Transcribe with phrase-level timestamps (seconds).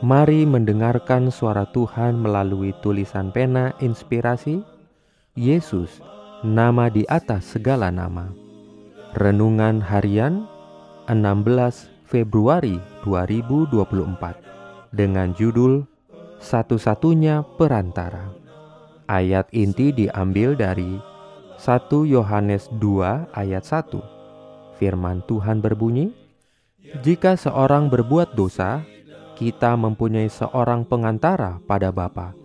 [0.00, 4.64] Mari mendengarkan suara Tuhan melalui tulisan pena inspirasi
[5.36, 6.00] Yesus,
[6.40, 8.32] nama di atas segala nama.
[9.12, 10.48] Renungan harian
[11.04, 14.40] 16 Februari 2024
[14.96, 15.84] dengan judul
[16.40, 18.32] Satu-satunya Perantara.
[19.04, 20.96] Ayat inti diambil dari
[21.60, 24.00] 1 Yohanes 2 ayat 1.
[24.80, 26.16] Firman Tuhan berbunyi,
[27.04, 28.80] "Jika seorang berbuat dosa,
[29.40, 32.36] kita mempunyai seorang pengantara pada Bapa,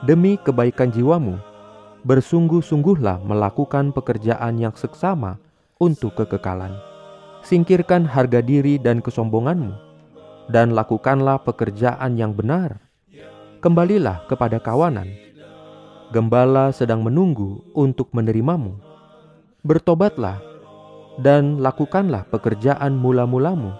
[0.07, 1.35] Demi kebaikan jiwamu,
[2.07, 5.35] bersungguh-sungguhlah melakukan pekerjaan yang seksama
[5.83, 6.71] untuk kekekalan.
[7.43, 9.88] Singkirkan harga diri dan kesombonganmu
[10.49, 12.81] dan lakukanlah pekerjaan yang benar.
[13.61, 15.07] Kembalilah kepada kawanan.
[16.09, 18.81] Gembala sedang menunggu untuk menerimamu.
[19.61, 20.41] Bertobatlah
[21.19, 23.75] dan lakukanlah pekerjaan mula-mulamu,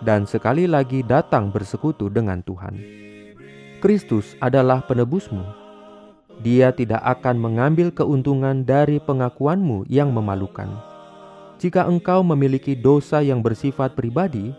[0.00, 2.78] dan sekali lagi datang bersekutu dengan Tuhan.
[3.82, 5.42] Kristus adalah penebusmu.
[6.38, 10.70] Dia tidak akan mengambil keuntungan dari pengakuanmu yang memalukan.
[11.58, 14.54] Jika engkau memiliki dosa yang bersifat pribadi,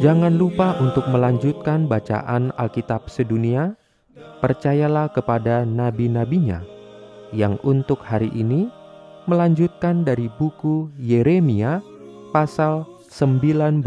[0.00, 3.76] Jangan lupa untuk melanjutkan bacaan Alkitab sedunia.
[4.40, 6.64] Percayalah kepada nabi-nabinya
[7.36, 8.72] yang untuk hari ini
[9.28, 11.84] melanjutkan dari buku Yeremia
[12.32, 13.84] pasal 19.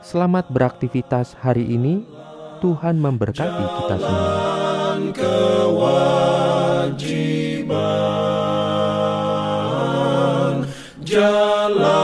[0.00, 2.08] Selamat beraktivitas hari ini.
[2.64, 4.32] Tuhan memberkati kita semua.
[11.04, 12.01] Jalan